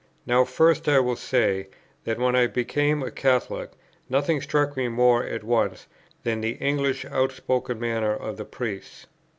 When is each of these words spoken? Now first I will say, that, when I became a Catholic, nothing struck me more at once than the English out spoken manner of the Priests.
Now 0.25 0.45
first 0.45 0.89
I 0.89 0.99
will 0.99 1.15
say, 1.15 1.67
that, 2.05 2.17
when 2.17 2.35
I 2.35 2.47
became 2.47 3.03
a 3.03 3.11
Catholic, 3.11 3.69
nothing 4.09 4.41
struck 4.41 4.75
me 4.75 4.87
more 4.87 5.23
at 5.23 5.43
once 5.43 5.85
than 6.23 6.41
the 6.41 6.53
English 6.53 7.05
out 7.05 7.31
spoken 7.33 7.79
manner 7.79 8.15
of 8.15 8.37
the 8.37 8.45
Priests. 8.45 9.05